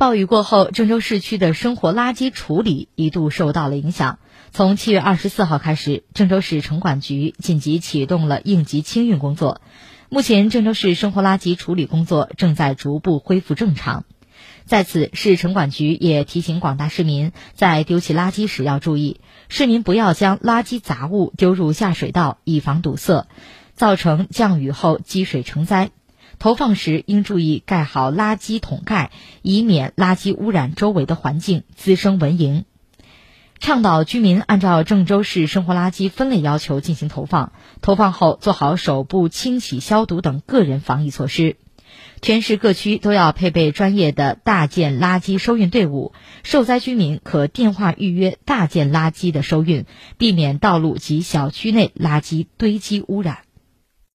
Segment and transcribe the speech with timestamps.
[0.00, 4.18] 暴雨过后，郑州市区的生活垃圾处理一度受到了影响。
[4.50, 9.60] 从七月二十四号开始，郑州市城管局紧急启动了应急清运工作。
[10.08, 14.06] 目前，郑州市生活垃圾处理工作正在逐步恢复正常。
[14.64, 19.20] 在此，市城管局也提醒广大市民，在丢弃垃圾时要注意，
[19.50, 23.26] 市民不要将垃圾杂物丢入下水道，以防堵塞，
[23.74, 25.90] 造成降雨后积水成灾。
[26.40, 29.10] 投放时应注意盖好垃圾桶盖，
[29.42, 32.64] 以免垃圾污染周围的环境，滋生蚊蝇。
[33.58, 41.56] 倡导居民按照郑州市生活垃圾分类要求进行投放，投放后做好手部清洗、消毒等个人防疫措施。
[42.22, 49.84] 全市各区都要配备专业的大件垃圾收运队伍，受灾居民可电话预约大件垃圾的收运，
[50.16, 53.40] 避免道路及小区内垃圾堆积污染。